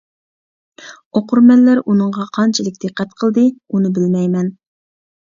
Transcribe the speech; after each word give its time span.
ئوقۇرمەنلەر 1.19 1.83
ئۇنىڭغا 1.85 2.27
قانچىلىك 2.39 2.83
دىققەت 2.87 3.17
قىلدى، 3.23 3.47
ئۇنى 3.57 3.97
بىلمەيمەن. 4.03 4.55